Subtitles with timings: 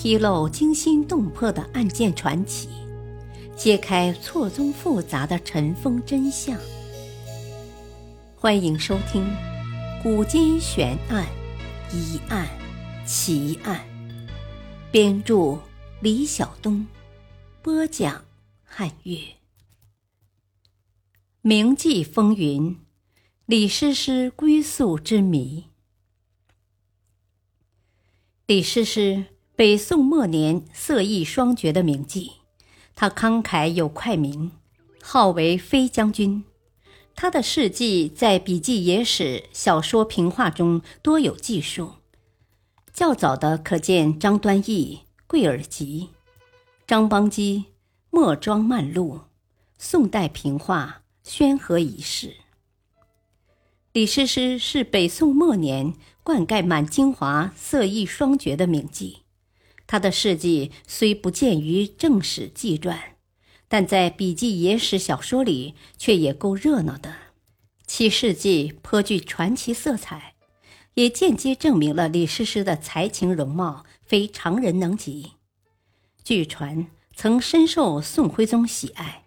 [0.00, 2.68] 披露惊心动魄的案件传奇，
[3.56, 6.56] 揭开错综复杂的尘封真相。
[8.36, 9.24] 欢迎收听
[10.04, 11.26] 《古今悬案、
[11.92, 12.48] 疑案、
[13.04, 13.84] 奇案》，
[14.92, 15.58] 编著
[16.00, 16.86] 李晓东，
[17.60, 18.24] 播讲
[18.62, 19.18] 汉月。
[21.42, 22.78] 铭记风云，
[23.46, 25.64] 李师师归宿之谜。
[28.46, 29.26] 李师师，
[29.58, 32.34] 北宋末年色艺双绝的名妓，
[32.94, 34.52] 他慷慨有快名，
[35.02, 36.44] 号为飞将军。
[37.16, 41.94] 他的事迹在笔记野史、小说评话中多有记述。
[42.92, 46.10] 较早的可见张端义、桂尔吉、
[46.86, 47.64] 张邦基、
[48.10, 49.22] 莫庄漫录，
[49.76, 52.36] 宋代评话宣和遗事。
[53.92, 55.94] 李师师是北宋末年。
[56.22, 59.20] 灌溉满京华色艺双绝的名妓，
[59.88, 63.16] 他的事迹虽不见于正史纪传，
[63.66, 67.12] 但在笔记野史小说里却也够热闹的。
[67.86, 70.34] 其事迹颇具传奇色彩，
[70.92, 75.32] 也间接证明了李师师的才情容貌非常人能及。
[76.22, 79.24] 据传曾深受宋徽宗喜爱，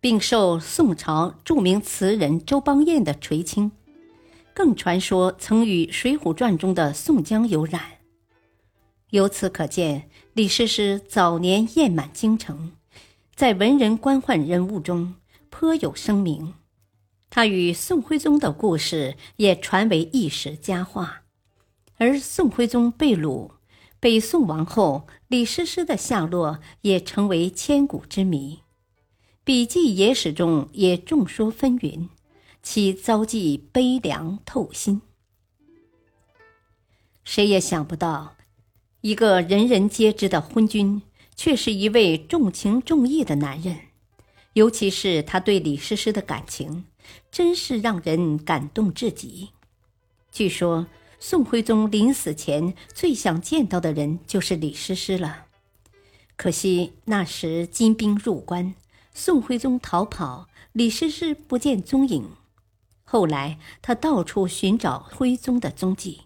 [0.00, 3.70] 并受宋朝著名词人周邦彦的垂青。
[4.52, 7.99] 更传说曾与《水浒传》中的宋江有染，
[9.10, 12.72] 由此可见，李师师早年艳满京城，
[13.34, 15.16] 在文人官宦人物中
[15.48, 16.54] 颇有声名。
[17.28, 21.22] 他与宋徽宗的故事也传为一时佳话。
[21.98, 23.50] 而宋徽宗被掳，
[23.98, 28.60] 北宋亡后，李师师的下落也成为千古之谜。
[29.44, 32.08] 笔记野史中也众说纷纭。
[32.62, 35.00] 其遭际悲凉透心，
[37.24, 38.36] 谁也想不到，
[39.02, 41.00] 一个人人皆知的昏君，
[41.34, 43.78] 却是一位重情重义的男人。
[44.52, 46.84] 尤其是他对李师师的感情，
[47.30, 49.50] 真是让人感动至极。
[50.30, 50.86] 据说，
[51.18, 55.46] 宋徽宗临死前最想见到的人就是李师师了。
[56.36, 58.74] 可惜那时金兵入关，
[59.14, 62.30] 宋徽宗逃跑，李师师不见踪影。
[63.04, 66.22] 后来，他到处寻找徽宗的踪迹，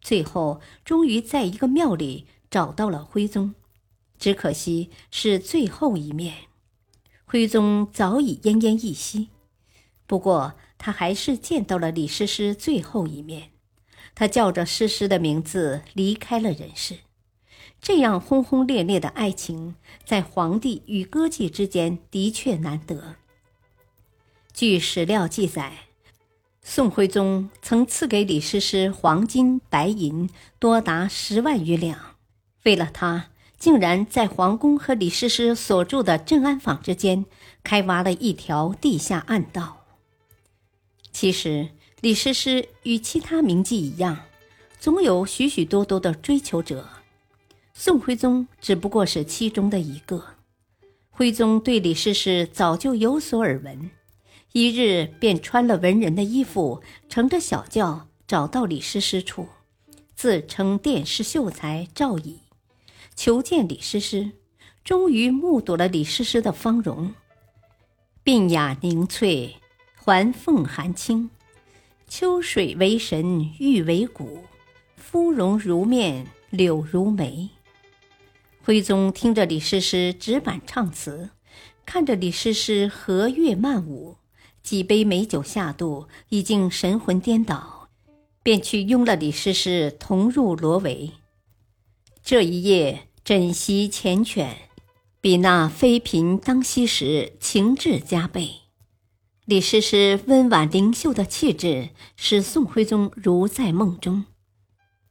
[0.00, 3.54] 最后终于在一个庙里找到了徽宗，
[4.18, 6.34] 只可惜是最后一面。
[7.24, 9.28] 徽宗早已奄奄一息，
[10.06, 13.50] 不过他还是见到了李师师最后一面。
[14.14, 16.98] 他叫着师师的名字离开了人世。
[17.80, 23.16] 这样轰轰烈烈的爱情，在皇帝与歌妓之间的确难得。
[24.52, 25.89] 据史料记载。
[26.62, 30.28] 宋徽宗曾赐给李师师黄金、白银
[30.58, 31.98] 多达十万余两，
[32.64, 37.24] 为了他，竟然在皇宫和李师师所住的镇安坊之间
[37.64, 39.84] 开挖了一条地下暗道。
[41.10, 44.18] 其实，李师师与其他名妓一样，
[44.78, 46.88] 总有许许多多的追求者，
[47.74, 50.22] 宋徽宗只不过是其中的一个。
[51.10, 53.90] 徽宗对李师师早就有所耳闻。
[54.52, 59.48] 一日便穿了文人的衣服，乘着小轿找到李师师处，
[60.16, 62.40] 自称殿试秀才赵乙，
[63.14, 64.32] 求见李师师。
[64.82, 67.14] 终于目睹了李师师的芳容，
[68.24, 69.56] 鬓雅凝翠，
[69.96, 71.30] 环凤含青，
[72.08, 74.44] 秋水为神，玉为骨，
[74.96, 77.50] 肤容如面，柳如眉。
[78.62, 81.30] 徽宗听着李师师纸板唱词，
[81.84, 84.16] 看着李师师和乐曼舞。
[84.62, 87.88] 几杯美酒下肚，已经神魂颠倒，
[88.42, 91.10] 便去拥了李师师同入罗帷。
[92.22, 94.48] 这一夜枕席缱绻，
[95.20, 98.50] 比那妃嫔当夕时情致加倍。
[99.46, 104.26] 李师师温婉灵秀的气质，使宋徽宗如在梦中。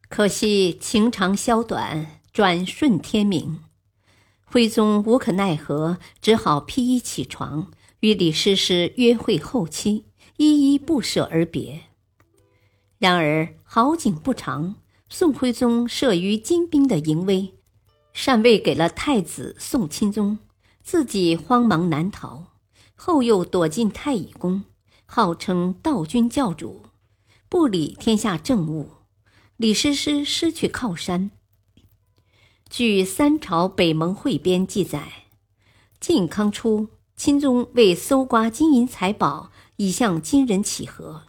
[0.07, 3.59] 可惜情长宵短，转瞬天明，
[4.45, 7.71] 徽宗无可奈何，只好披衣起床。
[8.01, 10.05] 与李师师约会后期，
[10.37, 11.81] 依依不舍而别。
[12.97, 14.75] 然而好景不长，
[15.09, 17.53] 宋徽宗慑于金兵的淫威，
[18.13, 20.39] 禅位给了太子宋钦宗，
[20.81, 22.47] 自己慌忙难逃。
[22.95, 24.63] 后又躲进太乙宫，
[25.05, 26.83] 号称道君教主，
[27.47, 28.91] 不理天下政务。
[29.55, 31.31] 李师师失去靠山。
[32.69, 35.25] 据《三朝北盟会编》记载，
[35.99, 36.89] 靖康初。
[37.19, 41.23] 钦宗为搜刮金银财宝，以向金人乞和，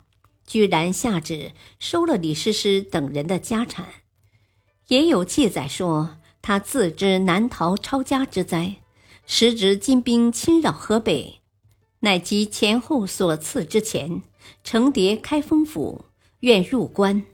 [0.46, 1.50] 居然下旨
[1.80, 3.88] 收了李师师等人的家产。
[4.86, 8.76] 也有记载说，他自知难逃抄家之灾，
[9.26, 11.40] 时值金兵侵扰河北，
[11.98, 14.22] 乃及前后所赐之钱，
[14.62, 16.04] 乘蝶开封府，
[16.40, 17.24] 愿入关，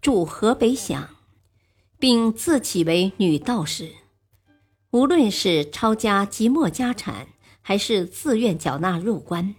[0.00, 1.08] 驻河北饷，
[1.98, 3.90] 并自起为女道士。
[4.92, 7.26] 无论是抄家即没家产，
[7.66, 9.54] 还是自愿缴纳入关，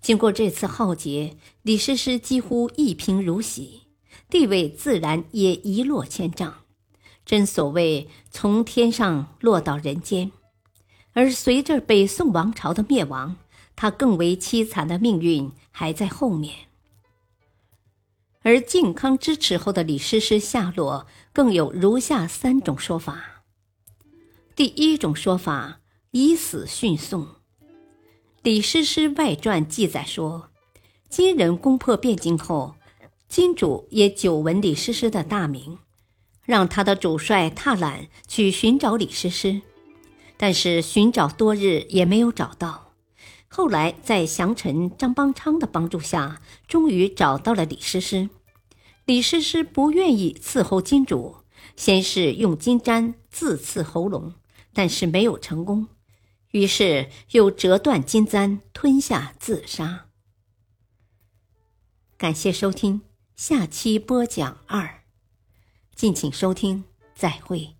[0.00, 3.82] 经过这次浩劫，李师师几乎一贫如洗，
[4.28, 6.54] 地位自然也一落千丈。
[7.26, 10.30] 真所谓从天上落到人间。
[11.12, 13.36] 而随着北宋王朝的灭亡，
[13.74, 16.54] 他更为凄惨的命运还在后面。
[18.42, 23.42] 而靖康之耻后的李师师下落，更有如下三种说法。
[24.54, 25.80] 第一种说法，
[26.12, 27.24] 以死殉宋。
[28.42, 30.48] 《李师师外传》记载说，
[31.10, 32.74] 金人攻破汴京后，
[33.28, 35.76] 金主也久闻李师师的大名，
[36.46, 39.60] 让他的主帅踏懒去寻找李师师。
[40.38, 42.94] 但是寻找多日也没有找到，
[43.46, 48.30] 后来在降臣张邦昌的帮助下，终于找到了李师师。
[49.04, 51.36] 李师师不愿意伺候金主，
[51.76, 54.32] 先是用金簪自刺喉咙，
[54.72, 55.88] 但是没有成功，
[56.50, 60.06] 于是又折断金簪吞下自杀。
[62.16, 63.02] 感谢收听，
[63.34, 65.04] 下期播讲二，
[65.94, 67.79] 敬请收听，再会。